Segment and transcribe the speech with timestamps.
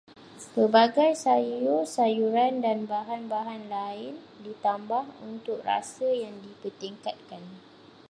[0.57, 4.13] Pelbagai sayur-sayuran dan bahan-bahan lain
[4.45, 7.43] ditambah untuk rasa yang dipertingkatkan